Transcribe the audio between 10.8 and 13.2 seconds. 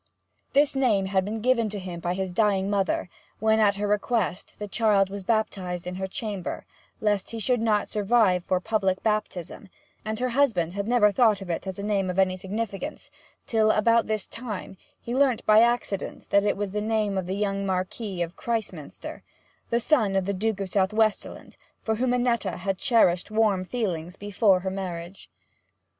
never thought of it as a name of any significance